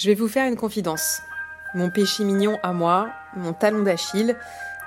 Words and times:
Je 0.00 0.06
vais 0.06 0.14
vous 0.14 0.28
faire 0.28 0.48
une 0.48 0.56
confidence. 0.56 1.20
Mon 1.74 1.90
péché 1.90 2.24
mignon 2.24 2.58
à 2.62 2.72
moi, 2.72 3.10
mon 3.36 3.52
talon 3.52 3.82
d'Achille, 3.82 4.34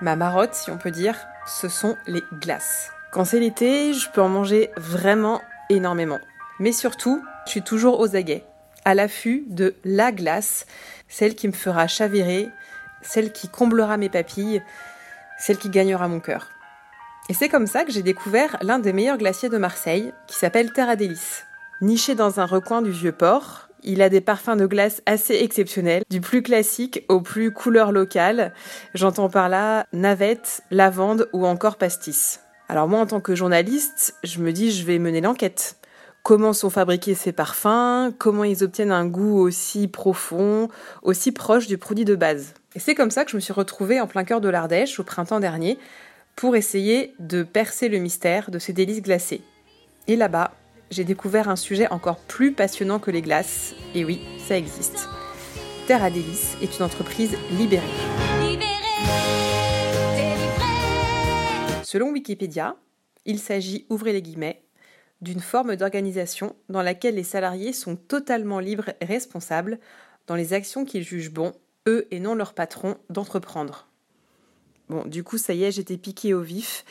ma 0.01 0.15
marotte 0.15 0.55
si 0.55 0.71
on 0.71 0.79
peut 0.79 0.89
dire, 0.89 1.15
ce 1.45 1.69
sont 1.69 1.95
les 2.07 2.23
glaces. 2.41 2.91
Quand 3.11 3.23
c'est 3.23 3.39
l'été, 3.39 3.93
je 3.93 4.09
peux 4.09 4.23
en 4.23 4.27
manger 4.27 4.71
vraiment 4.75 5.39
énormément. 5.69 6.17
Mais 6.57 6.71
surtout, 6.71 7.23
je 7.45 7.51
suis 7.51 7.61
toujours 7.61 7.99
aux 7.99 8.15
aguets, 8.15 8.43
à 8.85 8.95
l'affût 8.95 9.43
de 9.49 9.75
la 9.83 10.11
glace, 10.11 10.65
celle 11.07 11.35
qui 11.35 11.47
me 11.47 11.53
fera 11.53 11.85
chavirer, 11.85 12.49
celle 13.03 13.31
qui 13.31 13.49
comblera 13.49 13.97
mes 13.97 14.09
papilles, 14.09 14.63
celle 15.37 15.59
qui 15.59 15.69
gagnera 15.69 16.07
mon 16.07 16.21
cœur. 16.21 16.49
Et 17.29 17.35
c'est 17.35 17.49
comme 17.49 17.67
ça 17.67 17.85
que 17.85 17.91
j'ai 17.91 18.01
découvert 18.01 18.57
l'un 18.63 18.79
des 18.79 18.93
meilleurs 18.93 19.19
glaciers 19.19 19.49
de 19.49 19.59
Marseille, 19.59 20.11
qui 20.25 20.39
s'appelle 20.39 20.73
Terra 20.73 20.95
Délice. 20.95 21.45
Niché 21.81 22.15
dans 22.15 22.39
un 22.39 22.47
recoin 22.47 22.81
du 22.81 22.89
vieux 22.89 23.11
port, 23.11 23.69
il 23.83 24.01
a 24.01 24.09
des 24.09 24.21
parfums 24.21 24.55
de 24.57 24.65
glace 24.65 25.01
assez 25.05 25.35
exceptionnels, 25.35 26.03
du 26.09 26.21
plus 26.21 26.41
classique 26.41 27.05
au 27.09 27.21
plus 27.21 27.51
couleur 27.51 27.91
locale. 27.91 28.53
J'entends 28.93 29.29
par 29.29 29.49
là 29.49 29.85
navette, 29.93 30.61
lavande 30.71 31.29
ou 31.33 31.45
encore 31.45 31.77
pastis. 31.77 32.39
Alors 32.69 32.87
moi, 32.87 32.99
en 32.99 33.05
tant 33.05 33.21
que 33.21 33.35
journaliste, 33.35 34.15
je 34.23 34.39
me 34.39 34.51
dis 34.51 34.71
je 34.71 34.85
vais 34.85 34.99
mener 34.99 35.21
l'enquête. 35.21 35.77
Comment 36.23 36.53
sont 36.53 36.69
fabriqués 36.69 37.15
ces 37.15 37.33
parfums? 37.33 38.13
Comment 38.17 38.45
ils 38.45 38.63
obtiennent 38.63 38.93
un 38.93 39.05
goût 39.05 39.37
aussi 39.39 39.89
profond, 39.89 40.69
aussi 41.01 41.33
proche 41.33 41.67
du 41.67 41.77
produit 41.77 42.05
de 42.05 42.15
base? 42.15 42.53
Et 42.75 42.79
c'est 42.79 42.95
comme 42.95 43.11
ça 43.11 43.25
que 43.25 43.31
je 43.31 43.35
me 43.35 43.41
suis 43.41 43.53
retrouvée 43.53 43.99
en 43.99 44.07
plein 44.07 44.23
cœur 44.23 44.39
de 44.39 44.47
l'Ardèche 44.47 44.99
au 44.99 45.03
printemps 45.03 45.41
dernier 45.41 45.77
pour 46.35 46.55
essayer 46.55 47.13
de 47.19 47.43
percer 47.43 47.89
le 47.89 47.99
mystère 47.99 48.51
de 48.51 48.57
ces 48.59 48.73
délices 48.73 49.01
glacées. 49.01 49.41
Et 50.07 50.15
là-bas, 50.15 50.51
j'ai 50.93 51.03
découvert 51.03 51.49
un 51.49 51.55
sujet 51.55 51.89
encore 51.89 52.19
plus 52.19 52.53
passionnant 52.53 52.99
que 52.99 53.11
les 53.11 53.21
glaces. 53.21 53.73
Et 53.95 54.05
oui, 54.05 54.21
ça 54.37 54.57
existe. 54.57 55.09
Terre 55.87 56.03
à 56.03 56.11
délices 56.11 56.55
est 56.61 56.77
une 56.77 56.85
entreprise 56.85 57.35
libérée. 57.51 57.83
Selon 61.83 62.11
Wikipédia, 62.11 62.75
il 63.25 63.39
s'agit, 63.39 63.85
ouvrez 63.89 64.13
les 64.13 64.21
guillemets, 64.21 64.63
d'une 65.21 65.39
forme 65.39 65.75
d'organisation 65.75 66.55
dans 66.69 66.81
laquelle 66.81 67.15
les 67.15 67.23
salariés 67.23 67.73
sont 67.73 67.95
totalement 67.95 68.59
libres 68.59 68.91
et 69.01 69.05
responsables 69.05 69.79
dans 70.27 70.35
les 70.35 70.53
actions 70.53 70.85
qu'ils 70.85 71.03
jugent 71.03 71.31
bon, 71.31 71.53
eux 71.87 72.07
et 72.11 72.19
non 72.19 72.35
leur 72.35 72.53
patron, 72.53 72.97
d'entreprendre. 73.09 73.87
Bon, 74.89 75.05
du 75.05 75.23
coup, 75.23 75.37
ça 75.37 75.53
y 75.53 75.63
est, 75.63 75.71
j'étais 75.71 75.97
piqué 75.97 76.33
au 76.33 76.41
vif. 76.41 76.85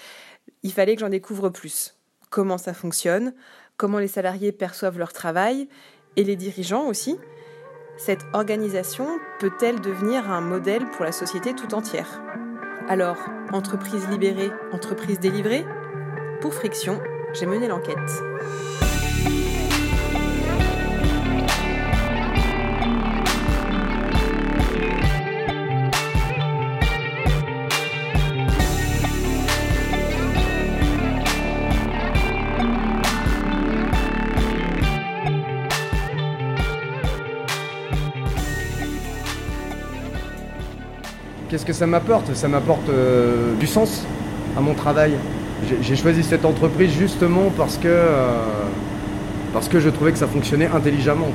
Il 0.62 0.72
fallait 0.72 0.94
que 0.94 1.00
j'en 1.00 1.08
découvre 1.08 1.50
plus. 1.50 1.94
Comment 2.30 2.58
ça 2.58 2.72
fonctionne, 2.72 3.34
comment 3.82 3.98
les 3.98 4.06
salariés 4.06 4.52
perçoivent 4.52 4.96
leur 4.96 5.12
travail 5.12 5.66
et 6.14 6.22
les 6.22 6.36
dirigeants 6.36 6.86
aussi. 6.86 7.18
Cette 7.96 8.24
organisation 8.32 9.08
peut-elle 9.40 9.80
devenir 9.80 10.30
un 10.30 10.40
modèle 10.40 10.88
pour 10.90 11.04
la 11.04 11.10
société 11.10 11.52
tout 11.52 11.74
entière? 11.74 12.22
Alors, 12.88 13.16
entreprise 13.52 14.06
libérée, 14.08 14.52
entreprise 14.70 15.18
délivrée? 15.18 15.66
Pour 16.40 16.54
Friction, 16.54 17.00
j'ai 17.32 17.46
mené 17.46 17.66
l'enquête. 17.66 17.98
Qu'est-ce 41.52 41.66
que 41.66 41.74
ça 41.74 41.86
m'apporte? 41.86 42.32
Ça 42.32 42.48
m'apporte 42.48 42.88
euh, 42.88 43.54
du 43.56 43.66
sens 43.66 44.06
à 44.56 44.62
mon 44.62 44.72
travail. 44.72 45.12
J'ai 45.82 45.96
choisi 45.96 46.22
cette 46.22 46.46
entreprise 46.46 46.90
justement 46.92 47.52
parce 47.54 47.76
que, 47.76 47.88
euh, 47.88 48.38
parce 49.52 49.68
que 49.68 49.78
je 49.78 49.90
trouvais 49.90 50.12
que 50.12 50.18
ça 50.18 50.26
fonctionnait 50.26 50.68
intelligemment. 50.68 51.28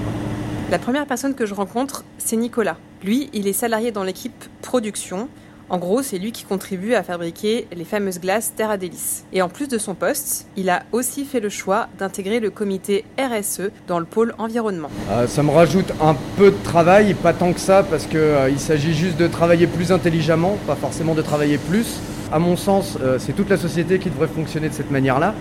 La 0.72 0.80
première 0.80 1.06
personne 1.06 1.36
que 1.36 1.46
je 1.46 1.54
rencontre, 1.54 2.04
c'est 2.18 2.36
Nicolas. 2.36 2.78
Lui, 3.04 3.30
il 3.34 3.48
est 3.48 3.54
salarié 3.54 3.92
dans 3.92 4.02
l'équipe 4.02 4.34
production 4.64 5.30
en 5.70 5.80
gros, 5.80 6.02
c'est 6.02 6.18
lui 6.18 6.32
qui 6.32 6.46
contribue 6.46 6.94
à 6.94 7.04
fabriquer 7.04 7.68
les 7.76 7.84
fameuses 7.84 8.22
glaces 8.22 8.54
Terra 8.56 8.78
Délice. 8.78 9.26
Et 9.34 9.42
en 9.42 9.50
plus 9.50 9.68
de 9.68 9.78
son 9.78 9.96
poste, 9.96 10.48
il 10.56 10.70
a 10.70 10.84
aussi 10.94 11.26
fait 11.26 11.42
le 11.42 11.50
choix 11.50 11.90
d'intégrer 12.00 12.40
le 12.40 12.50
comité 12.50 13.04
RSE 13.20 13.72
dans 13.86 14.00
le 14.00 14.06
pôle 14.06 14.34
environnement. 14.38 14.90
Euh, 15.12 15.28
ça 15.28 15.44
me 15.44 15.52
rajoute 15.52 15.92
un 16.02 16.16
peu 16.38 16.52
de 16.52 16.64
travail, 16.64 17.14
pas 17.16 17.34
tant 17.34 17.52
que 17.52 17.60
ça, 17.60 17.84
parce 17.84 18.06
qu'il 18.06 18.18
euh, 18.18 18.58
s'agit 18.58 18.94
juste 18.94 19.18
de 19.18 19.28
travailler 19.28 19.68
plus 19.68 19.92
intelligemment, 19.92 20.58
pas 20.66 20.76
forcément 20.76 21.16
de 21.16 21.22
travailler 21.22 21.58
plus. 21.58 22.00
À 22.32 22.40
mon 22.40 22.56
sens, 22.56 22.98
euh, 23.02 23.20
c'est 23.20 23.34
toute 23.34 23.50
la 23.50 23.58
société 23.58 24.00
qui 24.00 24.10
devrait 24.10 24.30
fonctionner 24.30 24.70
de 24.70 24.74
cette 24.74 24.92
manière-là, 24.92 25.34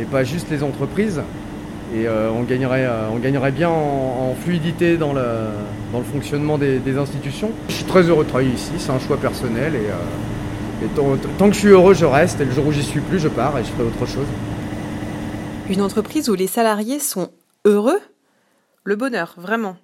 et 0.00 0.04
pas 0.04 0.22
juste 0.22 0.50
les 0.50 0.62
entreprises 0.62 1.20
et 1.92 2.06
euh, 2.06 2.30
on, 2.30 2.42
gagnerait, 2.42 2.86
euh, 2.86 3.08
on 3.10 3.18
gagnerait 3.18 3.52
bien 3.52 3.68
en, 3.68 4.34
fluidité 4.34 4.96
dans 4.96 5.12
le, 5.12 5.24
dans 5.92 5.98
le 5.98 6.04
fonctionnement 6.04 6.58
des, 6.58 6.98
institutions. 6.98 7.50
Je 7.68 7.74
suis 7.74 7.84
très 7.84 8.02
heureux 8.02 8.24
de 8.24 8.28
travailler 8.28 8.52
ici, 8.52 8.72
c'est 8.78 8.90
un 8.90 8.98
choix 8.98 9.16
personnel 9.16 9.74
et, 9.74 9.90
euh, 9.90 11.16
tant, 11.38 11.48
que 11.48 11.54
je 11.54 11.58
suis 11.58 11.68
heureux, 11.68 11.94
je 11.94 12.04
reste 12.04 12.40
et 12.40 12.44
le 12.44 12.50
jour 12.50 12.66
où 12.66 12.72
j'y 12.72 12.82
suis 12.82 13.00
plus, 13.00 13.18
je 13.18 13.28
pars 13.28 13.58
et 13.58 13.64
je 13.64 13.70
ferai 13.70 13.84
autre 13.84 14.06
chose. 14.06 14.26
Une 15.68 15.80
entreprise 15.80 16.28
où 16.28 16.34
les 16.34 16.46
salariés 16.46 16.98
sont 16.98 17.30
heureux? 17.64 18.00
Le 18.82 18.96
bonheur, 18.96 19.34
vraiment. 19.38 19.76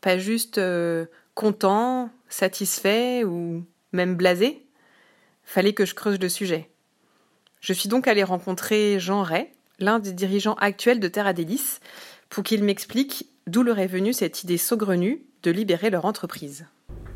Pas 0.00 0.18
juste 0.18 0.60
contents, 1.34 2.10
satisfaits 2.28 3.22
ou 3.24 3.62
même 3.92 4.16
blasés 4.16 4.64
Fallait 5.44 5.72
que 5.72 5.84
je 5.84 5.94
creuse 5.94 6.18
le 6.18 6.28
sujet. 6.28 6.70
Je 7.60 7.72
suis 7.72 7.88
donc 7.88 8.08
allée 8.08 8.24
rencontrer 8.24 8.98
Jean 8.98 9.22
Ray, 9.22 9.48
l'un 9.78 9.98
des 9.98 10.12
dirigeants 10.12 10.54
actuels 10.54 11.00
de 11.00 11.08
Terra 11.08 11.32
Délice, 11.32 11.80
pour 12.28 12.44
qu'il 12.44 12.64
m'explique 12.64 13.26
d'où 13.46 13.62
leur 13.62 13.78
est 13.78 13.86
venue 13.86 14.12
cette 14.12 14.42
idée 14.42 14.58
saugrenue 14.58 15.22
de 15.42 15.50
libérer 15.50 15.90
leur 15.90 16.04
entreprise. 16.04 16.66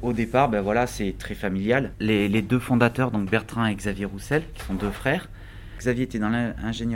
Au 0.02 0.12
départ, 0.12 0.48
ben 0.48 0.60
voilà, 0.60 0.86
c'est 0.86 1.16
très 1.18 1.34
familial. 1.34 1.92
Les, 1.98 2.42
deux 2.42 2.60
fondateurs, 2.60 3.10
donc 3.10 3.28
Bertrand 3.28 3.66
et 3.66 3.74
Xavier 3.74 4.04
Roussel, 4.04 4.44
qui 4.54 4.62
sont 4.62 4.74
deux 4.74 4.90
frères. 4.90 5.28
Xavier 5.78 6.04
était 6.04 6.18
dans 6.18 6.30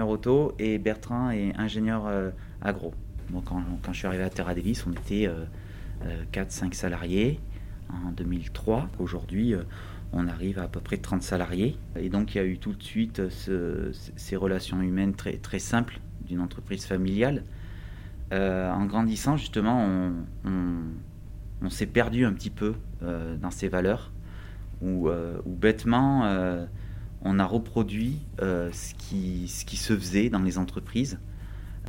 auto 0.09 0.55
et 0.59 0.79
Bertrand 0.79 1.31
est 1.31 1.53
ingénieur 1.57 2.07
euh, 2.07 2.31
agro. 2.61 2.95
Donc 3.31 3.45
quand, 3.47 3.93
je 3.93 3.99
suis 3.99 4.07
arrivé 4.07 4.23
à 4.23 4.31
Terra 4.31 4.55
Délice, 4.55 4.85
on 4.87 4.93
était 4.93 5.29
4-5 5.29 5.29
euh, 6.07 6.15
euh, 6.37 6.73
salariés 6.73 7.41
en 7.89 8.13
2003. 8.13 8.89
Aujourd'hui, 8.99 9.55
on 10.13 10.29
arrive 10.29 10.59
à 10.59 10.65
à 10.65 10.69
peu 10.69 10.81
près 10.81 10.99
30 10.99 11.23
salariés. 11.23 11.77
Et 11.97 12.09
donc 12.09 12.35
il 12.35 12.39
y 12.39 12.41
a 12.41 12.45
eu 12.45 12.59
tout 12.59 12.73
de 12.73 12.83
suite 12.83 13.23
ces 13.29 14.37
relations 14.37 14.81
humaines 14.81 15.15
très, 15.15 15.37
très 15.39 15.59
simples 15.59 16.01
d'une 16.27 16.41
entreprise 16.41 16.85
familiale. 16.87 17.45
Euh, 18.33 18.71
en 18.71 18.87
grandissant, 18.87 19.37
justement, 19.37 20.11
on, 20.45 21.71
s'est 21.71 21.87
perdu 21.87 22.25
un 22.25 22.33
petit 22.33 22.51
peu 22.51 22.75
euh, 23.03 23.37
dans 23.37 23.51
ces 23.51 23.69
valeurs, 23.69 24.11
où, 24.81 25.09
euh, 25.09 25.41
bêtement, 25.47 26.23
on 27.23 27.39
a 27.39 27.45
reproduit 27.45 28.21
ce, 28.41 28.95
qui, 28.95 29.49
ce 29.49 29.65
qui 29.65 29.77
se 29.77 29.97
faisait 29.97 30.29
dans 30.29 30.41
les 30.41 30.59
entreprises, 30.59 31.19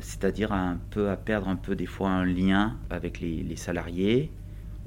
c'est-à-dire 0.00 0.52
un 0.52 0.78
peu 0.90 1.10
à 1.10 1.16
perdre 1.16 1.48
un 1.48 1.56
peu 1.56 1.74
des 1.74 1.86
fois 1.86 2.10
un 2.10 2.24
lien 2.24 2.76
avec 2.90 3.20
les 3.20 3.56
salariés, 3.56 4.30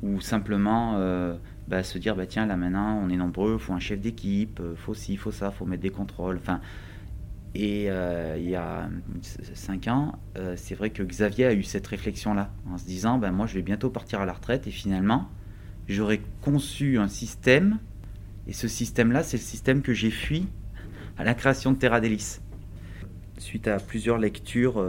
ou 0.04 0.22
simplement 0.22 0.98
bah, 1.68 1.84
se 1.84 1.98
dire 1.98 2.16
bah 2.16 2.26
tiens 2.26 2.46
là 2.46 2.56
maintenant 2.56 3.00
on 3.04 3.10
est 3.10 3.18
nombreux, 3.18 3.58
faut 3.58 3.74
un 3.74 3.80
chef 3.80 4.00
d'équipe, 4.00 4.60
euh, 4.60 4.76
faut 4.76 4.94
ci, 4.94 5.18
faut 5.18 5.32
ça, 5.32 5.52
faut 5.52 5.66
mettre 5.66 5.84
des 5.84 5.90
contrôles. 5.90 6.38
Enfin, 6.38 6.62
et 7.56 7.90
euh, 7.90 8.38
il 8.38 8.50
y 8.50 8.56
a 8.56 8.90
cinq 9.54 9.88
ans, 9.88 10.20
euh, 10.38 10.54
c'est 10.56 10.76
vrai 10.76 10.92
que 10.92 11.04
Xavier 11.04 11.46
a 11.46 11.54
eu 11.54 11.64
cette 11.64 11.88
réflexion 11.88 12.34
là 12.34 12.52
en 12.70 12.78
se 12.78 12.86
disant 12.86 13.18
ben 13.18 13.32
moi 13.32 13.48
je 13.48 13.56
vais 13.56 13.62
bientôt 13.62 13.90
partir 13.90 14.22
à 14.22 14.26
la 14.26 14.34
retraite 14.34 14.68
et 14.68 14.72
finalement 14.72 15.30
j'aurais 15.88 16.22
conçu 16.42 17.00
un 17.00 17.08
système 17.08 17.80
et 18.48 18.54
ce 18.54 18.68
système 18.68 19.12
là 19.12 19.24
c'est 19.24 19.38
le 19.38 19.44
système 19.44 19.82
que 19.82 19.94
j'ai 19.94 20.12
fui 20.12 20.48
à 21.18 21.24
la 21.24 21.34
création 21.34 21.72
de 21.72 21.78
Terra 21.78 22.00
Délice. 22.00 22.42
Suite 23.40 23.68
à 23.68 23.78
plusieurs 23.78 24.18
lectures 24.18 24.84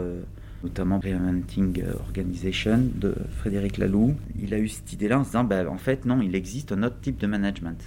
notamment 0.63 0.99
Reinventing 0.99 1.83
Organization 1.99 2.79
de 2.95 3.15
Frédéric 3.37 3.77
Laloux. 3.77 4.15
Il 4.41 4.53
a 4.53 4.59
eu 4.59 4.67
cette 4.67 4.91
idée-là 4.93 5.19
en 5.19 5.23
se 5.23 5.29
disant, 5.29 5.43
ben, 5.43 5.67
en 5.67 5.77
fait, 5.77 6.05
non, 6.05 6.21
il 6.21 6.35
existe 6.35 6.71
un 6.71 6.83
autre 6.83 6.99
type 7.01 7.17
de 7.17 7.27
management. 7.27 7.81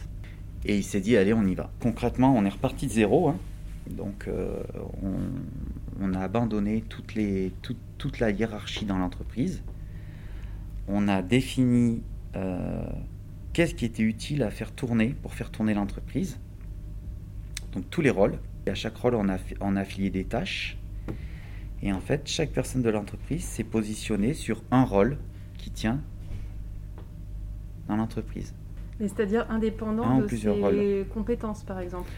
Et 0.65 0.77
il 0.79 0.85
s'est 0.85 1.01
dit, 1.01 1.17
allez, 1.17 1.35
on 1.35 1.45
y 1.45 1.55
va. 1.55 1.71
Concrètement, 1.81 2.35
on 2.37 2.45
est 2.45 2.51
reparti 2.51 2.87
de 2.87 2.93
zéro. 2.93 3.29
Hein. 3.29 3.37
Donc, 3.91 4.29
euh, 4.29 4.63
on, 6.01 6.15
a 6.15 6.21
abandonné 6.21 6.85
toute 6.89 8.21
la 8.21 8.31
hiérarchie 8.31 8.85
dans 8.85 8.99
l'entreprise. 8.99 9.63
On 10.89 11.09
a 11.09 11.23
défini 11.23 12.03
euh, 12.37 12.85
qu'est-ce 13.53 13.75
qui 13.75 13.85
était 13.85 14.03
utile 14.03 14.43
à 14.43 14.51
faire 14.51 14.73
tourner 14.73 15.15
pour 15.23 15.35
faire 15.35 15.51
tourner 15.51 15.75
l'entreprise. 15.75 16.39
Donc, 17.73 17.89
tous 17.91 18.01
les 18.01 18.11
rôles. 18.11 18.39
Et 18.67 18.71
à 18.71 18.75
chaque 18.75 18.97
rôle, 18.97 19.17
on 19.17 19.29
a 19.77 19.81
affilié 19.81 20.11
des 20.11 20.25
tâches 20.25 20.79
et 21.83 21.93
en 21.93 22.01
fait, 22.01 22.23
chaque 22.27 22.51
personne 22.51 22.83
de 22.83 22.91
l'entreprise 22.91 23.45
s'est 23.45 23.65
positionnée 23.65 24.35
sur 24.35 24.63
un 24.71 24.85
rôle 24.85 25.19
qui 25.59 25.71
tient 25.71 26.01
dans 27.89 27.97
l'entreprise. 27.97 28.55
c'est-à-dire 29.01 29.47
indépendant 29.51 30.19
de 30.19 30.29
ses 30.29 31.07
compétences, 31.13 31.65
par 31.65 31.81
exemple 31.81 32.11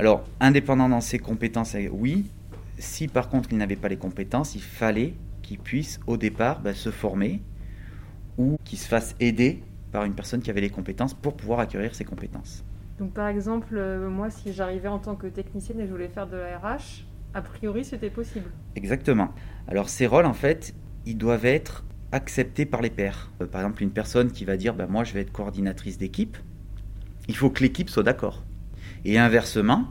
Alors, 0.00 0.24
indépendant 0.40 0.88
dans 0.88 1.00
ses 1.00 1.18
compétences, 1.18 1.76
oui. 1.92 2.30
Si 2.78 3.06
par 3.06 3.28
contre 3.28 3.50
il 3.52 3.58
n'avait 3.58 3.76
pas 3.76 3.88
les 3.88 3.96
compétences, 3.96 4.56
il 4.56 4.62
fallait 4.62 5.14
qu'il 5.42 5.58
puisse 5.58 6.00
au 6.08 6.16
départ 6.16 6.60
bah, 6.60 6.74
se 6.74 6.90
former 6.90 7.40
ou 8.38 8.56
qu'il 8.64 8.78
se 8.78 8.88
fasse 8.88 9.14
aider 9.20 9.62
par 9.92 10.04
une 10.04 10.14
personne 10.14 10.40
qui 10.40 10.50
avait 10.50 10.62
les 10.62 10.70
compétences 10.70 11.14
pour 11.14 11.36
pouvoir 11.36 11.60
acquérir 11.60 11.94
ces 11.94 12.04
compétences. 12.04 12.64
Donc 12.98 13.12
par 13.12 13.28
exemple, 13.28 13.76
euh, 13.76 14.08
moi 14.08 14.30
si 14.30 14.52
j'arrivais 14.52 14.88
en 14.88 14.98
tant 14.98 15.14
que 15.14 15.28
technicienne 15.28 15.78
et 15.78 15.86
je 15.86 15.92
voulais 15.92 16.08
faire 16.08 16.26
de 16.26 16.36
la 16.36 16.58
RH, 16.58 17.04
a 17.34 17.42
priori 17.42 17.84
c'était 17.84 18.10
possible. 18.10 18.50
Exactement. 18.76 19.32
Alors 19.68 19.88
ces 19.88 20.06
rôles 20.06 20.26
en 20.26 20.34
fait, 20.34 20.74
ils 21.06 21.16
doivent 21.16 21.46
être 21.46 21.84
acceptés 22.12 22.66
par 22.66 22.82
les 22.82 22.90
pairs. 22.90 23.30
Euh, 23.40 23.46
par 23.46 23.62
exemple, 23.62 23.82
une 23.82 23.90
personne 23.90 24.30
qui 24.30 24.44
va 24.44 24.56
dire 24.56 24.74
bah, 24.74 24.86
moi 24.86 25.04
je 25.04 25.12
vais 25.12 25.20
être 25.20 25.32
coordinatrice 25.32 25.98
d'équipe, 25.98 26.36
il 27.28 27.36
faut 27.36 27.50
que 27.50 27.62
l'équipe 27.62 27.88
soit 27.88 28.02
d'accord. 28.02 28.44
Et 29.04 29.18
inversement, 29.18 29.88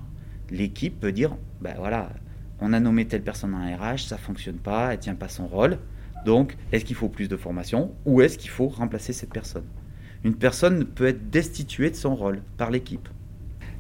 l'équipe 0.50 1.00
peut 1.00 1.12
dire 1.12 1.36
bah 1.62 1.74
voilà, 1.78 2.10
on 2.60 2.74
a 2.74 2.80
nommé 2.80 3.06
telle 3.06 3.24
personne 3.24 3.54
en 3.56 3.76
RH, 3.76 4.08
ça 4.08 4.18
fonctionne 4.18 4.58
pas, 4.58 4.94
elle 4.94 5.00
tient 5.00 5.16
pas 5.16 5.30
son 5.30 5.48
rôle. 5.48 5.80
Donc, 6.26 6.56
est-ce 6.72 6.86
qu'il 6.86 6.96
faut 6.96 7.10
plus 7.10 7.28
de 7.28 7.36
formation 7.36 7.96
ou 8.06 8.22
est-ce 8.22 8.38
qu'il 8.38 8.52
faut 8.52 8.68
remplacer 8.68 9.14
cette 9.14 9.34
personne? 9.34 9.66
Une 10.24 10.36
personne 10.36 10.86
peut 10.86 11.08
être 11.08 11.32
destituée 11.32 11.90
de 11.90 11.96
son 11.96 12.16
rôle 12.16 12.44
par 12.58 12.70
l'équipe. 12.70 13.10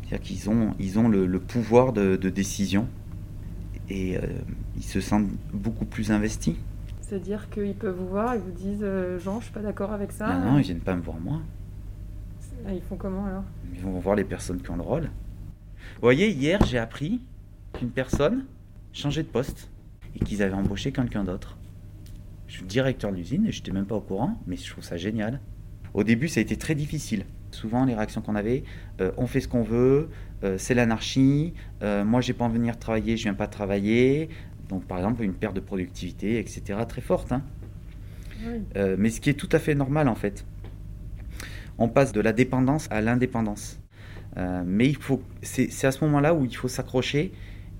C'est-à-dire 0.01 0.27
qu'ils 0.27 0.49
ont, 0.49 0.73
ils 0.79 0.97
ont 0.97 1.07
le, 1.07 1.39
pouvoir 1.39 1.93
de, 1.93 2.15
décision 2.15 2.87
et 3.91 4.17
euh, 4.17 4.21
ils 4.77 4.83
se 4.83 5.01
sentent 5.01 5.29
beaucoup 5.53 5.85
plus 5.85 6.11
investis. 6.11 6.55
C'est-à-dire 7.01 7.49
qu'ils 7.49 7.75
peuvent 7.75 7.97
vous 7.97 8.07
voir 8.07 8.33
et 8.33 8.37
vous 8.37 8.51
disent 8.51 8.83
euh, 8.83 9.19
Jean, 9.19 9.39
je 9.39 9.45
suis 9.45 9.53
pas 9.53 9.61
d'accord 9.61 9.91
avec 9.91 10.13
ça. 10.13 10.33
Non, 10.33 10.53
non, 10.53 10.57
ils 10.59 10.63
viennent 10.63 10.79
pas 10.79 10.95
me 10.95 11.01
voir 11.01 11.19
moi. 11.19 11.41
Ah, 12.65 12.73
ils 12.73 12.81
font 12.81 12.95
comment 12.95 13.25
alors? 13.25 13.43
Ils 13.73 13.81
vont 13.81 13.99
voir 13.99 14.15
les 14.15 14.23
personnes 14.23 14.61
qui 14.61 14.69
ont 14.69 14.77
le 14.77 14.81
rôle. 14.81 15.03
Vous 15.03 16.01
voyez, 16.01 16.29
hier, 16.29 16.63
j'ai 16.65 16.77
appris 16.77 17.19
qu'une 17.73 17.89
personne 17.89 18.45
changeait 18.93 19.23
de 19.23 19.27
poste 19.27 19.69
et 20.15 20.19
qu'ils 20.19 20.41
avaient 20.41 20.53
embauché 20.53 20.91
quelqu'un 20.91 21.23
d'autre. 21.23 21.57
Je 22.47 22.57
suis 22.57 22.65
directeur 22.65 23.11
de 23.11 23.17
l'usine 23.17 23.45
et 23.47 23.51
je 23.51 23.59
n'étais 23.59 23.71
même 23.71 23.85
pas 23.85 23.95
au 23.95 24.01
courant, 24.01 24.39
mais 24.47 24.55
je 24.55 24.69
trouve 24.69 24.83
ça 24.83 24.95
génial. 24.95 25.41
Au 25.93 26.03
début, 26.03 26.29
ça 26.29 26.39
a 26.39 26.43
été 26.43 26.55
très 26.55 26.75
difficile. 26.75 27.25
Souvent, 27.51 27.85
les 27.85 27.93
réactions 27.93 28.21
qu'on 28.21 28.35
avait, 28.35 28.63
euh, 29.01 29.11
on 29.17 29.27
fait 29.27 29.41
ce 29.41 29.47
qu'on 29.47 29.63
veut, 29.63 30.09
euh, 30.43 30.57
c'est 30.57 30.73
l'anarchie, 30.73 31.53
euh, 31.83 32.03
moi 32.03 32.21
j'ai 32.21 32.33
pas 32.33 32.45
envie 32.45 32.55
de 32.55 32.59
venir 32.59 32.79
travailler, 32.79 33.17
je 33.17 33.23
viens 33.23 33.33
pas 33.33 33.47
travailler. 33.47 34.29
Donc, 34.69 34.85
par 34.85 34.97
exemple, 34.97 35.23
une 35.23 35.33
perte 35.33 35.55
de 35.55 35.59
productivité, 35.59 36.39
etc., 36.39 36.79
très 36.87 37.01
forte. 37.01 37.31
Hein. 37.31 37.43
mais 38.97 39.09
ce 39.09 39.21
qui 39.21 39.29
est 39.29 39.35
tout 39.35 39.49
à 39.51 39.59
fait 39.59 39.75
normal 39.75 40.07
en 40.07 40.15
fait. 40.15 40.45
On 41.77 41.89
passe 41.89 42.11
de 42.11 42.21
la 42.21 42.33
dépendance 42.33 42.87
à 42.89 43.01
l'indépendance. 43.01 43.79
mais 44.65 44.87
il 44.87 44.95
faut, 44.95 45.21
c'est 45.41 45.85
à 45.85 45.91
ce 45.91 46.03
moment-là 46.05 46.33
où 46.33 46.45
il 46.45 46.55
faut 46.55 46.69
s'accrocher 46.69 47.33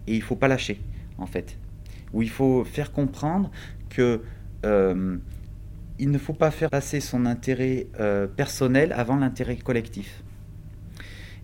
et 0.07 0.15
il 0.15 0.21
faut 0.21 0.35
pas 0.35 0.47
lâcher 0.47 0.81
en 1.18 1.25
fait. 1.25 1.57
Où 2.13 2.21
il 2.21 2.29
faut 2.29 2.63
faire 2.65 2.91
comprendre 2.91 3.50
que 3.89 4.21
il 6.01 6.09
ne 6.09 6.18
faut 6.18 6.33
pas 6.33 6.50
faire 6.50 6.71
passer 6.71 7.00
son 7.00 7.27
intérêt 7.27 7.86
euh, 8.00 8.25
personnel 8.25 8.92
avant 8.92 9.18
l'intérêt 9.18 9.56
collectif. 9.56 10.24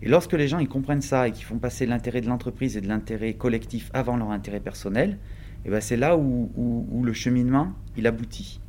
Et 0.02 0.08
lorsque 0.08 0.32
les 0.32 0.48
gens 0.48 0.58
ils 0.58 0.68
comprennent 0.68 1.00
ça 1.00 1.28
et 1.28 1.32
qu'ils 1.32 1.44
font 1.44 1.58
passer 1.58 1.86
l'intérêt 1.86 2.20
de 2.20 2.26
l'entreprise 2.26 2.76
et 2.76 2.80
de 2.80 2.88
l'intérêt 2.88 3.34
collectif 3.34 3.88
avant 3.94 4.16
leur 4.16 4.32
intérêt 4.32 4.58
personnel, 4.58 5.10
et 5.10 5.66
eh 5.66 5.70
ben 5.70 5.80
c'est 5.80 5.96
là 5.96 6.16
où, 6.16 7.02
le 7.04 7.12
cheminement 7.12 7.72
il 7.96 8.06
aboutit. 8.08 8.60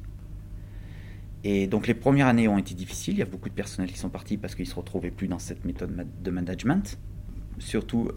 Et 1.44 1.66
donc 1.66 1.88
les 1.88 1.96
premières 1.96 2.28
années 2.28 2.48
ont 2.48 2.60
été 2.60 2.76
difficiles, 2.76 3.16
il 3.16 3.20
y 3.20 3.24
a 3.24 3.26
beaucoup 3.26 3.50
de 3.50 3.56
personnels 3.56 3.92
qui 3.92 3.98
sont 3.98 4.10
partis 4.10 4.38
parce 4.38 4.54
qu'ils 4.54 4.68
se 4.68 4.76
retrouvaient 4.76 5.12
plus 5.12 5.28
dans 5.28 5.40
cette 5.40 5.66
méthode 5.66 6.06
de 6.22 6.32
management 6.32 7.00
surtout 7.58 8.10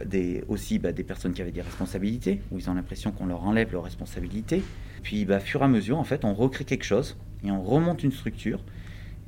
aussi 0.47 0.79
bah, 0.79 0.93
des 0.93 1.03
personnes 1.03 1.33
qui 1.33 1.43
avaient 1.43 1.51
des 1.51 1.63
responsabilités, 1.63 2.41
où 2.53 2.59
ils 2.59 2.71
ont 2.71 2.75
l'impression 2.75 3.11
qu'on 3.11 3.27
leur 3.27 3.43
enlève 3.43 3.73
leurs 3.73 3.83
responsabilités. 3.83 4.63
Puis, 5.03 5.25
bah, 5.25 5.41
fur 5.41 5.63
et 5.63 5.65
à 5.65 5.69
mesure, 5.69 5.99
en 5.99 6.05
fait, 6.05 6.25
on 6.25 6.33
recrée 6.33 6.65
quelque 6.65 6.85
chose 6.85 7.17
et 7.45 7.51
on 7.51 7.63
remonte 7.63 8.03
une 8.03 8.13
structure. 8.13 8.61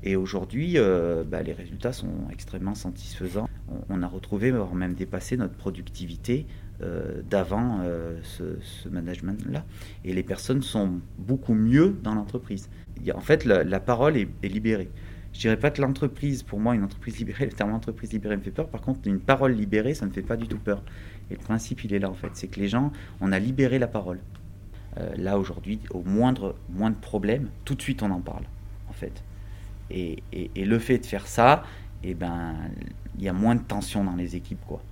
Et 0.03 0.17
aujourd'hui, 0.17 0.75
euh, 0.77 1.25
bah, 1.25 1.43
les 1.43 1.55
résultats 1.55 1.93
sont 1.93 2.29
extrêmement 2.31 2.75
satisfaisants. 2.75 3.49
On, 3.89 4.03
a 4.03 4.07
retrouvé, 4.07 4.51
voire 4.51 4.75
même 4.75 4.93
dépassé 4.93 5.39
notre 5.39 5.55
productivité 5.55 6.47
euh, 6.83 7.23
d'avant 7.29 7.81
euh, 7.83 8.19
ce, 8.23 8.89
management-là. 8.91 9.65
Et 10.05 10.13
les 10.13 10.23
personnes 10.23 10.63
sont 10.63 11.01
beaucoup 11.19 11.55
mieux 11.55 11.97
dans 12.03 12.15
l'entreprise. 12.15 12.69
En 13.15 13.21
fait, 13.21 13.47
la, 13.47 13.81
parole 13.81 14.19
est 14.19 14.29
libérée. 14.43 14.91
Je 15.33 15.41
dirais 15.41 15.57
pas 15.59 15.71
que 15.71 15.83
l'entreprise, 15.83 16.43
pour 16.43 16.61
moi, 16.61 16.75
une 16.75 16.85
entreprise 16.85 17.19
libérée, 17.19 17.47
le 17.51 17.53
terme 17.53 17.73
entreprise 17.73 18.13
libérée 18.13 18.37
me 18.37 18.43
fait 18.43 18.51
peur. 18.51 18.69
Par 18.69 18.83
contre, 18.83 19.01
une 19.07 19.21
parole 19.21 19.53
libérée, 19.53 19.95
ça 19.95 20.05
ne 20.05 20.11
me 20.11 20.15
fait 20.15 20.23
pas 20.23 20.37
du 20.37 20.47
tout 20.47 20.59
peur. 20.59 20.83
Et 21.31 21.35
le 21.35 21.41
principe, 21.41 21.83
il 21.83 21.95
est 21.95 21.99
là, 21.99 22.11
en 22.11 22.15
fait. 22.15 22.31
C'est 22.35 22.49
que 22.49 22.61
les 22.61 22.69
gens, 22.69 22.93
on 23.23 23.33
a 23.33 23.39
libéré 23.39 23.79
la 23.79 23.89
parole. 23.89 24.21
Euh, 24.99 25.13
là, 25.17 25.39
aujourd'hui, 25.39 25.81
au 25.91 26.03
moindre, 26.03 26.55
moindre 26.71 26.97
problème, 26.97 27.49
tout 27.65 27.75
de 27.75 27.83
suite, 27.83 28.03
on 28.03 28.11
en 28.11 28.21
parle, 28.21 28.45
en 28.89 28.93
fait. 28.93 29.23
Et, 29.91 30.23
le 30.57 30.79
fait 30.79 30.99
de 30.99 31.07
faire 31.07 31.27
ça, 31.27 31.65
eh 32.03 32.15
ben, 32.15 32.55
il 33.19 33.25
y 33.25 33.29
a 33.29 33.33
moins 33.33 33.55
de 33.55 33.63
tension 33.63 34.05
dans 34.05 34.17
les 34.17 34.37
équipes, 34.37 34.65
quoi. 34.67 34.83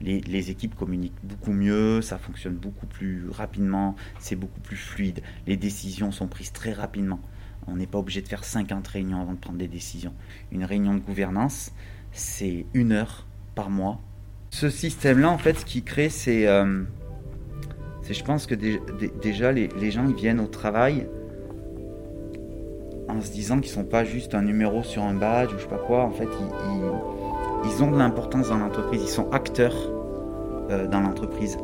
Les, 0.00 0.50
équipes 0.50 0.76
communiquent 0.76 1.18
beaucoup 1.24 1.52
mieux, 1.52 2.02
ça 2.02 2.18
fonctionne 2.18 2.54
beaucoup 2.54 2.86
plus 2.86 3.28
rapidement, 3.30 3.96
c'est 4.20 4.36
beaucoup 4.36 4.60
plus 4.60 4.76
fluide, 4.76 5.22
les 5.48 5.56
décisions 5.56 6.12
sont 6.12 6.28
prises 6.28 6.52
très 6.52 6.72
rapidement. 6.72 7.18
On 7.66 7.74
n'est 7.74 7.88
pas 7.88 7.98
obligé 7.98 8.22
de 8.22 8.28
faire 8.28 8.44
50 8.44 8.86
réunions 8.86 9.20
avant 9.20 9.32
de 9.32 9.38
prendre 9.38 9.58
des 9.58 9.66
décisions. 9.66 10.14
Une 10.52 10.62
réunion 10.64 10.94
de 10.94 11.00
gouvernance, 11.00 11.72
c'est 12.12 12.64
une 12.74 12.92
heure 12.92 13.26
par 13.56 13.70
mois. 13.70 14.00
Ce 14.50 14.70
système-là, 14.70 15.30
en 15.30 15.38
fait, 15.38 15.58
ce 15.58 15.64
qui 15.64 15.82
crée, 15.82 16.08
c'est. 16.08 16.46
Euh, 16.46 16.84
je 18.14 18.24
pense 18.24 18.46
que 18.46 18.54
déjà, 18.54 19.52
les, 19.52 19.90
gens, 19.90 20.06
viennent 20.06 20.40
au 20.40 20.46
travail 20.46 21.06
en 23.08 23.20
se 23.20 23.30
disant 23.30 23.60
qu'ils 23.60 23.70
sont 23.70 23.84
pas 23.84 24.04
juste 24.04 24.34
un 24.34 24.42
numéro 24.42 24.82
sur 24.82 25.02
un 25.02 25.14
badge 25.14 25.52
ou 25.52 25.58
je 25.58 25.62
sais 25.62 25.68
pas 25.68 25.78
quoi. 25.78 26.04
En 26.04 26.10
fait, 26.10 26.24
ils, 26.24 27.70
ils, 27.70 27.82
ont 27.82 27.90
de 27.90 27.98
l'importance 27.98 28.48
dans 28.48 28.58
l'entreprise. 28.58 29.02
Ils 29.02 29.08
sont 29.08 29.30
acteurs 29.30 29.76
euh, 30.70 30.86
dans 30.86 31.00
l'entreprise. 31.00 31.56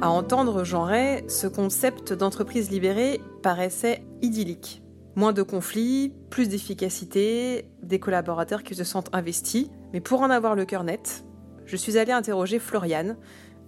À 0.00 0.10
entendre 0.10 0.64
Jean 0.64 0.84
Ray, 0.84 1.24
ce 1.28 1.46
concept 1.46 2.12
d'entreprise 2.12 2.70
libérée 2.70 3.20
paraissait 3.42 4.02
idyllique. 4.22 4.82
Moins 5.16 5.32
de 5.32 5.42
conflits, 5.42 6.12
plus 6.30 6.48
d'efficacité, 6.48 7.64
des 7.82 7.98
collaborateurs 7.98 8.62
qui 8.62 8.74
se 8.74 8.84
sentent 8.84 9.10
investis. 9.12 9.68
Mais 9.92 10.00
pour 10.00 10.20
en 10.20 10.30
avoir 10.30 10.54
le 10.54 10.64
cœur 10.64 10.84
net, 10.84 11.24
je 11.66 11.76
suis 11.76 11.98
allée 11.98 12.12
interroger 12.12 12.58
Floriane, 12.58 13.16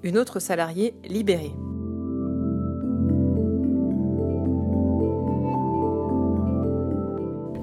une 0.02 0.16
autre 0.16 0.40
salariée 0.40 0.94
libérée. 1.04 1.52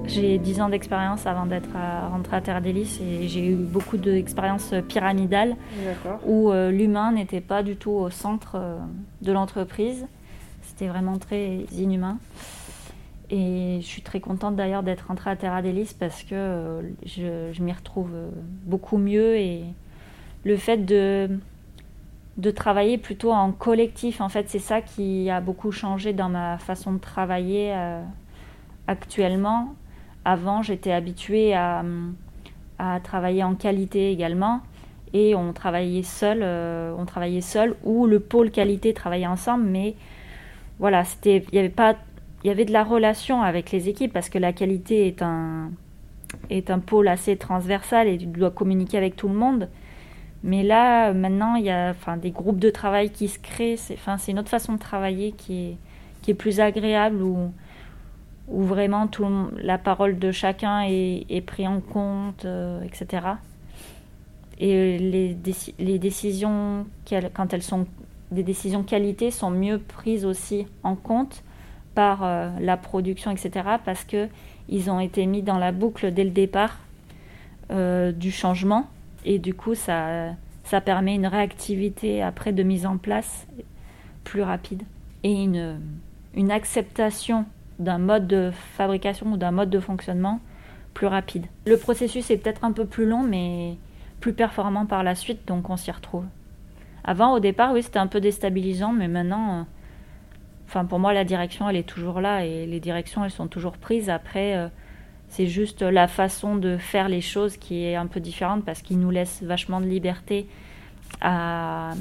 J'ai 0.08 0.38
10 0.38 0.62
ans 0.62 0.68
d'expérience 0.70 1.26
avant 1.26 1.44
d'être 1.44 1.68
rentrée 2.10 2.36
à 2.36 2.40
Terre 2.40 2.62
d'Hélice 2.62 2.98
et 3.00 3.28
j'ai 3.28 3.46
eu 3.46 3.54
beaucoup 3.54 3.98
d'expériences 3.98 4.72
pyramidales 4.88 5.54
où 6.26 6.50
euh, 6.50 6.70
l'humain 6.70 7.12
n'était 7.12 7.42
pas 7.42 7.62
du 7.62 7.76
tout 7.76 7.90
au 7.90 8.08
centre 8.08 8.52
euh, 8.54 8.78
de 9.20 9.32
l'entreprise. 9.32 10.06
C'était 10.62 10.88
vraiment 10.88 11.18
très 11.18 11.66
inhumain. 11.72 12.18
Et 13.30 13.78
je 13.80 13.86
suis 13.86 14.02
très 14.02 14.20
contente 14.20 14.56
d'ailleurs 14.56 14.82
d'être 14.82 15.08
rentrée 15.08 15.30
à 15.30 15.36
Terra 15.36 15.60
Delis 15.60 15.94
parce 15.98 16.22
que 16.22 16.34
euh, 16.34 16.82
je, 17.04 17.62
m'y 17.62 17.72
retrouve 17.72 18.10
beaucoup 18.64 18.96
mieux 18.96 19.36
et 19.36 19.64
le 20.44 20.56
fait 20.56 20.78
de, 20.78 21.28
de 22.38 22.50
travailler 22.50 22.96
plutôt 22.96 23.32
en 23.32 23.52
collectif, 23.52 24.20
en 24.20 24.28
fait, 24.28 24.48
c'est 24.48 24.58
ça 24.58 24.80
qui 24.80 25.28
a 25.28 25.40
beaucoup 25.40 25.72
changé 25.72 26.12
dans 26.12 26.28
ma 26.30 26.56
façon 26.58 26.92
de 26.92 26.98
travailler 26.98 27.74
actuellement. 28.86 29.74
Avant, 30.24 30.62
j'étais 30.62 30.92
habituée 30.92 31.54
à, 31.54 31.84
travailler 33.02 33.42
en 33.44 33.54
qualité 33.54 34.10
également. 34.10 34.60
Et 35.14 35.34
on 35.34 35.52
travaillait 35.52 36.02
seul, 36.02 36.40
euh, 36.42 36.94
on 36.98 37.06
travaillait 37.06 37.40
seul 37.40 37.76
ou 37.82 38.06
le 38.06 38.20
pôle 38.20 38.50
qualité 38.50 38.92
travaillait 38.92 39.26
ensemble, 39.26 39.64
mais 39.64 39.94
voilà, 40.78 41.02
il 41.24 41.42
y 41.52 41.58
avait 41.58 41.70
pas, 41.70 41.96
il 42.44 42.48
y 42.48 42.50
avait 42.50 42.64
de 42.64 42.72
la 42.72 42.84
relation 42.84 43.42
avec 43.42 43.72
les 43.72 43.88
équipes 43.88 44.12
parce 44.12 44.28
que 44.28 44.38
la 44.38 44.52
qualité 44.52 45.06
est 45.06 45.22
un, 45.22 45.70
est 46.50 46.70
un 46.70 46.78
pôle 46.78 47.08
assez 47.08 47.36
transversal 47.36 48.08
et 48.08 48.18
tu 48.18 48.26
dois 48.26 48.50
communiquer 48.50 48.96
avec 48.96 49.16
tout 49.16 49.28
le 49.28 49.34
monde. 49.34 49.68
Mais 50.44 50.62
là, 50.62 51.12
maintenant, 51.12 51.56
il 51.56 51.64
y 51.64 51.70
a 51.70 51.90
enfin, 51.90 52.16
des 52.16 52.30
groupes 52.30 52.60
de 52.60 52.70
travail 52.70 53.10
qui 53.10 53.26
se 53.26 53.40
créent. 53.40 53.76
C'est, 53.76 53.94
enfin, 53.94 54.16
une 54.28 54.38
autre 54.38 54.48
façon 54.48 54.74
de 54.74 54.78
travailler 54.78 55.32
qui 55.32 55.70
est, 55.70 55.76
qui 56.22 56.30
est 56.30 56.34
plus 56.34 56.60
agréable 56.60 57.22
où 57.22 57.52
où 58.50 58.62
vraiment 58.62 59.06
tout, 59.06 59.26
la 59.56 59.78
parole 59.78 60.18
de 60.18 60.32
chacun 60.32 60.82
est, 60.82 61.26
est 61.28 61.42
prise 61.42 61.66
en 61.66 61.80
compte, 61.80 62.44
euh, 62.44 62.80
etc. 62.82 63.26
Et 64.58 64.98
les, 64.98 65.36
les 65.78 65.98
décisions, 65.98 66.86
quand 67.34 67.52
elles 67.52 67.62
sont 67.62 67.86
des 68.30 68.42
décisions 68.42 68.82
qualité, 68.82 69.30
sont 69.30 69.50
mieux 69.50 69.78
prises 69.78 70.24
aussi 70.24 70.66
en 70.82 70.96
compte 70.96 71.42
par 71.98 72.22
euh, 72.22 72.48
la 72.60 72.76
production, 72.76 73.32
etc. 73.32 73.50
Parce 73.84 74.04
que 74.04 74.28
ils 74.68 74.88
ont 74.88 75.00
été 75.00 75.26
mis 75.26 75.42
dans 75.42 75.58
la 75.58 75.72
boucle 75.72 76.14
dès 76.14 76.22
le 76.22 76.30
départ 76.30 76.78
euh, 77.72 78.12
du 78.12 78.30
changement. 78.30 78.86
Et 79.24 79.40
du 79.40 79.52
coup, 79.52 79.74
ça, 79.74 80.28
ça 80.62 80.80
permet 80.80 81.16
une 81.16 81.26
réactivité 81.26 82.22
après 82.22 82.52
de 82.52 82.62
mise 82.62 82.86
en 82.86 82.98
place 82.98 83.48
plus 84.22 84.42
rapide 84.42 84.84
et 85.24 85.42
une, 85.42 85.80
une 86.36 86.52
acceptation 86.52 87.46
d'un 87.80 87.98
mode 87.98 88.28
de 88.28 88.52
fabrication 88.76 89.32
ou 89.32 89.36
d'un 89.36 89.50
mode 89.50 89.70
de 89.70 89.80
fonctionnement 89.80 90.38
plus 90.94 91.08
rapide. 91.08 91.46
Le 91.66 91.78
processus 91.78 92.30
est 92.30 92.36
peut-être 92.36 92.62
un 92.62 92.70
peu 92.70 92.84
plus 92.84 93.06
long, 93.06 93.24
mais 93.24 93.74
plus 94.20 94.34
performant 94.34 94.86
par 94.86 95.02
la 95.02 95.16
suite, 95.16 95.48
donc 95.48 95.68
on 95.68 95.76
s'y 95.76 95.90
retrouve. 95.90 96.26
Avant, 97.02 97.32
au 97.32 97.40
départ, 97.40 97.72
oui, 97.72 97.82
c'était 97.82 97.98
un 97.98 98.06
peu 98.06 98.20
déstabilisant, 98.20 98.92
mais 98.92 99.08
maintenant, 99.08 99.50
euh, 99.50 99.62
enfin 100.68 100.84
pour 100.84 100.98
moi, 100.98 101.14
la 101.14 101.24
direction, 101.24 101.68
elle 101.68 101.76
est 101.76 101.88
toujours 101.88 102.20
là 102.20 102.44
et 102.44 102.66
les 102.66 102.78
directions, 102.78 103.24
elles 103.24 103.30
sont 103.30 103.48
toujours 103.48 103.78
prises. 103.78 104.10
Après, 104.10 104.54
euh, 104.54 104.68
c'est 105.28 105.46
juste 105.46 105.80
la 105.80 106.06
façon 106.08 106.56
de 106.56 106.76
faire 106.76 107.08
les 107.08 107.22
choses 107.22 107.56
qui 107.56 107.84
est 107.84 107.96
un 107.96 108.06
peu 108.06 108.20
différente 108.20 108.64
parce 108.66 108.82
qu'il 108.82 109.00
nous 109.00 109.10
laisse 109.10 109.42
vachement 109.42 109.80
de 109.80 109.86
liberté 109.86 110.46
à, 111.22 111.92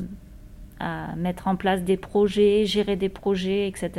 mettre 1.16 1.48
en 1.48 1.56
place 1.56 1.82
des 1.84 1.98
projets, 1.98 2.66
gérer 2.66 2.96
des 2.98 3.10
projets, 3.10 3.68
etc. 3.68 3.92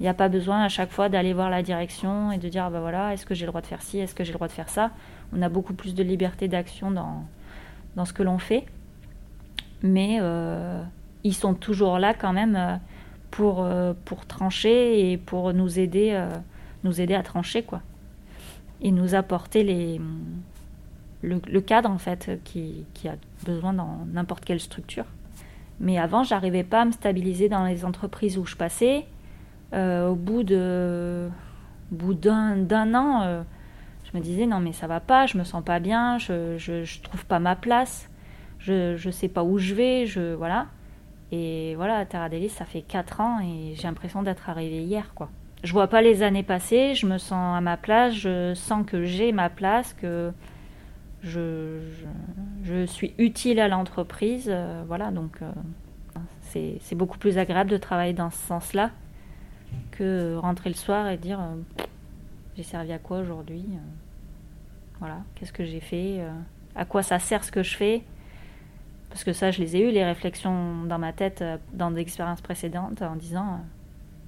Il 0.00 0.02
n'y 0.02 0.08
a 0.08 0.14
pas 0.14 0.28
besoin 0.28 0.64
à 0.64 0.68
chaque 0.68 0.90
fois 0.90 1.08
d'aller 1.08 1.32
voir 1.32 1.50
la 1.50 1.62
direction 1.62 2.32
et 2.32 2.38
de 2.38 2.48
dire, 2.48 2.68
bah 2.70 2.80
voilà, 2.80 3.12
est-ce 3.12 3.24
que 3.26 3.34
j'ai 3.34 3.44
le 3.44 3.52
droit 3.52 3.60
de 3.60 3.66
faire 3.66 3.80
ci, 3.80 4.00
est-ce 4.00 4.14
que 4.14 4.24
j'ai 4.24 4.32
le 4.32 4.38
droit 4.38 4.48
de 4.48 4.52
faire 4.52 4.68
ça? 4.68 4.90
On 5.32 5.40
a 5.40 5.48
beaucoup 5.48 5.74
plus 5.74 5.94
de 5.94 6.02
liberté 6.02 6.48
d'action 6.48 6.90
dans, 6.90 7.24
dans 7.94 8.04
ce 8.04 8.12
que 8.12 8.24
l'on 8.24 8.38
fait. 8.38 8.64
Mais 9.82 10.18
euh, 10.20 10.82
ils 11.22 11.34
sont 11.34 11.54
toujours 11.54 11.98
là 11.98 12.12
quand 12.12 12.32
même 12.32 12.56
euh, 12.56 12.76
pour, 13.34 13.64
euh, 13.64 13.92
pour 14.04 14.26
trancher 14.26 15.10
et 15.10 15.16
pour 15.16 15.52
nous 15.52 15.78
aider, 15.80 16.24
nous 16.84 17.00
aider 17.00 17.14
à 17.14 17.22
trancher, 17.22 17.62
quoi. 17.62 17.82
Et 18.80 18.92
nous 18.92 19.14
apporter 19.14 19.64
les, 19.64 20.00
le, 21.22 21.60
cadre, 21.60 21.90
en 21.90 21.98
fait, 21.98 22.40
qui, 22.44 22.86
qui 22.94 23.08
a 23.08 23.16
besoin 23.44 23.72
dans 23.72 24.06
n'importe 24.12 24.44
quelle 24.44 24.60
structure. 24.60 25.06
Mais 25.80 25.98
avant, 25.98 26.22
j'arrivais 26.22 26.62
pas 26.62 26.82
à 26.82 26.84
me 26.84 26.92
stabiliser 26.92 27.48
dans 27.48 27.64
les 27.64 27.84
entreprises 27.84 28.38
où 28.38 28.46
je 28.46 28.56
passais 28.56 29.06
euh, 29.74 30.08
au 30.08 30.14
bout 30.14 30.44
de 30.44 31.28
bout 31.90 32.14
d'un 32.14 32.94
an, 32.94 33.22
euh, 33.22 33.42
je 34.04 34.16
me 34.16 34.22
disais 34.22 34.46
non 34.46 34.60
mais 34.60 34.72
ça 34.72 34.86
va 34.86 35.00
pas, 35.00 35.26
je 35.26 35.36
me 35.38 35.44
sens 35.44 35.62
pas 35.64 35.80
bien, 35.80 36.18
je, 36.18 36.56
je, 36.58 37.00
trouve 37.02 37.24
pas 37.26 37.38
ma 37.38 37.56
place, 37.56 38.08
je, 38.58 38.96
je 38.96 39.10
sais 39.10 39.28
pas 39.28 39.42
où 39.44 39.58
je 39.58 39.74
vais, 39.74 40.06
je 40.06 40.34
voilà. 40.34 40.66
Et 41.34 41.74
voilà, 41.74 42.04
Delis, 42.04 42.50
ça 42.50 42.64
fait 42.64 42.82
4 42.82 43.20
ans 43.20 43.40
et 43.40 43.74
j'ai 43.74 43.88
l'impression 43.88 44.22
d'être 44.22 44.48
arrivée 44.48 44.82
hier 44.82 45.12
quoi. 45.14 45.30
Je 45.64 45.72
vois 45.72 45.88
pas 45.88 46.02
les 46.02 46.22
années 46.22 46.42
passer, 46.42 46.94
je 46.94 47.06
me 47.06 47.18
sens 47.18 47.56
à 47.56 47.60
ma 47.60 47.76
place, 47.76 48.14
je 48.14 48.52
sens 48.54 48.84
que 48.86 49.04
j'ai 49.04 49.32
ma 49.32 49.48
place, 49.48 49.94
que 49.94 50.30
je, 51.22 51.78
je, 52.62 52.84
suis 52.84 53.14
utile 53.16 53.58
à 53.58 53.68
l'entreprise, 53.68 54.48
euh, 54.48 54.84
voilà 54.86 55.10
donc 55.10 55.40
c'est 56.78 56.94
beaucoup 56.94 57.18
plus 57.18 57.38
agréable 57.38 57.70
de 57.70 57.76
travailler 57.76 58.12
dans 58.12 58.30
ce 58.30 58.38
sens-là 58.46 58.90
que 59.90 60.36
rentrer 60.36 60.70
le 60.70 60.76
soir 60.76 61.08
et 61.08 61.16
dire 61.16 61.40
euh, 61.40 61.84
j'ai 62.56 62.62
servi 62.62 62.92
à 62.92 62.98
quoi 62.98 63.18
aujourd'hui 63.18 63.64
euh, 63.72 63.78
Voilà, 65.00 65.18
qu'est-ce 65.34 65.52
que 65.52 65.64
j'ai 65.64 65.80
fait 65.80 66.20
euh, 66.20 66.30
À 66.74 66.84
quoi 66.84 67.02
ça 67.02 67.18
sert 67.18 67.42
ce 67.44 67.50
que 67.50 67.62
je 67.62 67.76
fais? 67.76 68.02
Parce 69.14 69.22
que 69.22 69.32
ça, 69.32 69.52
je 69.52 69.60
les 69.60 69.76
ai 69.76 69.88
eu, 69.88 69.92
les 69.92 70.04
réflexions 70.04 70.82
dans 70.86 70.98
ma 70.98 71.12
tête 71.12 71.44
dans 71.72 71.92
des 71.92 72.00
expériences 72.00 72.40
précédentes 72.40 73.00
en 73.00 73.14
disant 73.14 73.60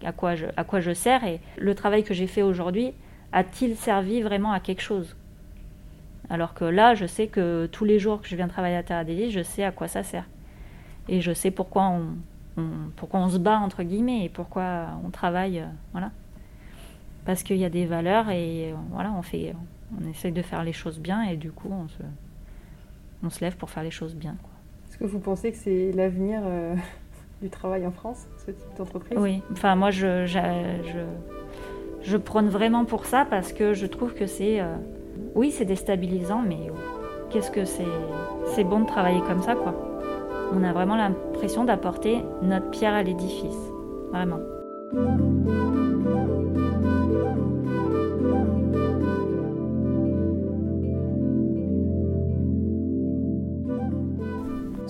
à 0.04 0.12
quoi 0.12 0.36
je, 0.36 0.46
à 0.56 0.62
quoi 0.62 0.78
je 0.78 0.94
sers 0.94 1.24
et 1.24 1.40
le 1.56 1.74
travail 1.74 2.04
que 2.04 2.14
j'ai 2.14 2.28
fait 2.28 2.42
aujourd'hui 2.42 2.92
a-t-il 3.32 3.74
servi 3.74 4.22
vraiment 4.22 4.52
à 4.52 4.60
quelque 4.60 4.82
chose? 4.82 5.16
Alors 6.30 6.54
que 6.54 6.64
là, 6.64 6.94
je 6.94 7.04
sais 7.04 7.26
que 7.26 7.68
tous 7.72 7.84
les 7.84 7.98
jours 7.98 8.22
que 8.22 8.28
je 8.28 8.36
viens 8.36 8.46
travailler 8.46 8.76
à 8.76 8.84
Terra 8.84 9.02
Délice, 9.02 9.32
je 9.32 9.42
sais 9.42 9.64
à 9.64 9.72
quoi 9.72 9.88
ça 9.88 10.04
sert. 10.04 10.28
Et 11.08 11.20
je 11.20 11.32
sais 11.32 11.50
pourquoi 11.50 11.88
on, 12.56 12.62
pourquoi 12.94 13.18
on 13.18 13.28
se 13.28 13.38
bat 13.38 13.58
entre 13.58 13.82
guillemets 13.82 14.26
et 14.26 14.28
pourquoi 14.28 14.86
on 15.04 15.10
travaille, 15.10 15.58
euh, 15.58 15.66
voilà. 15.90 16.12
Parce 17.24 17.42
qu'il 17.42 17.56
y 17.56 17.64
a 17.64 17.70
des 17.70 17.86
valeurs 17.86 18.30
et 18.30 18.70
euh, 18.70 18.76
voilà, 18.92 19.10
on 19.10 19.22
fait, 19.22 19.52
on 20.00 20.08
essaye 20.08 20.30
de 20.30 20.42
faire 20.42 20.62
les 20.62 20.72
choses 20.72 21.00
bien 21.00 21.24
et 21.24 21.36
du 21.36 21.50
coup 21.50 21.72
on 21.72 21.88
se, 21.88 22.02
on 23.24 23.30
se 23.30 23.40
lève 23.40 23.56
pour 23.56 23.68
faire 23.68 23.82
les 23.82 23.90
choses 23.90 24.14
bien. 24.14 24.36
Est-ce 24.96 25.04
que 25.04 25.10
vous 25.10 25.18
pensez 25.18 25.52
que 25.52 25.58
c'est 25.58 25.92
l'avenir 25.92 26.40
euh, 26.44 26.74
du 27.42 27.50
travail 27.50 27.86
en 27.86 27.90
France, 27.90 28.26
ce 28.46 28.50
type 28.50 28.76
d'entreprise? 28.78 29.18
Oui, 29.20 29.42
enfin 29.52 29.76
moi 29.76 29.90
je, 29.90 30.24
je, 30.24 30.38
je, 32.02 32.16
prône 32.16 32.48
vraiment 32.48 32.86
pour 32.86 33.04
ça 33.04 33.26
parce 33.28 33.52
que 33.52 33.74
je 33.74 33.84
trouve 33.84 34.14
que 34.14 34.26
c'est, 34.26 34.62
oui 35.34 35.50
c'est 35.50 35.66
déstabilisant, 35.66 36.40
mais 36.40 36.70
qu'est-ce 37.28 37.50
que 37.50 37.66
c'est, 37.66 37.84
c'est 38.54 38.64
bon 38.64 38.80
de 38.80 38.86
travailler 38.86 39.20
comme 39.20 39.42
ça 39.42 39.54
quoi? 39.54 39.74
On 40.54 40.64
a 40.64 40.72
vraiment 40.72 40.96
l'impression 40.96 41.64
d'apporter 41.64 42.22
notre 42.40 42.70
pierre 42.70 42.94
à 42.94 43.02
l'édifice. 43.02 43.58
Vraiment. 44.12 44.38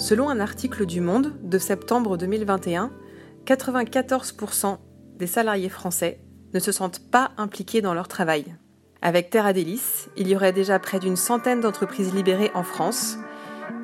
Selon 0.07 0.29
un 0.29 0.39
article 0.39 0.87
du 0.87 1.01
Monde 1.01 1.33
de 1.43 1.59
septembre 1.59 2.17
2021, 2.17 2.93
94% 3.45 4.79
des 5.19 5.27
salariés 5.27 5.69
français 5.69 6.21
ne 6.55 6.61
se 6.61 6.71
sentent 6.71 7.11
pas 7.11 7.33
impliqués 7.39 7.83
dans 7.83 7.93
leur 7.93 8.07
travail. 8.07 8.55
Avec 9.03 9.31
Terra 9.31 9.51
il 9.51 10.29
y 10.29 10.37
aurait 10.37 10.53
déjà 10.53 10.79
près 10.79 11.01
d'une 11.01 11.17
centaine 11.17 11.61
d'entreprises 11.61 12.15
libérées 12.15 12.53
en 12.55 12.63
France, 12.63 13.19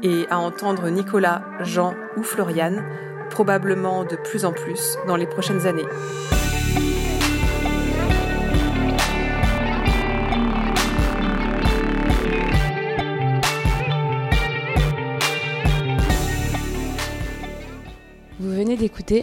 et 0.05 0.27
à 0.31 0.39
entendre 0.39 0.91
Nicolas, 0.91 1.43
Jean 1.59 1.97
ou 2.17 2.23
Floriane, 2.23 2.85
probablement 3.29 4.05
de 4.05 4.15
plus 4.15 4.45
en 4.45 4.53
plus 4.53 4.99
dans 5.09 5.17
les 5.17 5.27
prochaines 5.27 5.67
années. 5.67 5.89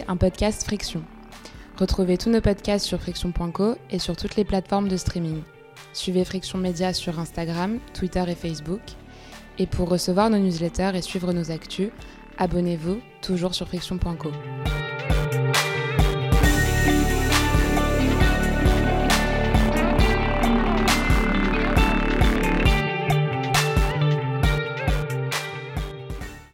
Un 0.08 0.16
podcast 0.16 0.64
Friction. 0.64 1.02
Retrouvez 1.78 2.18
tous 2.18 2.30
nos 2.30 2.40
podcasts 2.40 2.86
sur 2.86 3.00
friction.co 3.00 3.76
et 3.90 3.98
sur 3.98 4.16
toutes 4.16 4.36
les 4.36 4.44
plateformes 4.44 4.88
de 4.88 4.96
streaming. 4.96 5.42
Suivez 5.92 6.24
Friction 6.24 6.58
Média 6.58 6.92
sur 6.92 7.18
Instagram, 7.18 7.78
Twitter 7.94 8.24
et 8.28 8.34
Facebook 8.34 8.80
et 9.58 9.66
pour 9.66 9.88
recevoir 9.88 10.28
nos 10.28 10.38
newsletters 10.38 10.92
et 10.94 11.02
suivre 11.02 11.32
nos 11.32 11.50
actus, 11.50 11.90
abonnez-vous 12.38 13.00
toujours 13.22 13.54
sur 13.54 13.68
friction.co. 13.68 14.30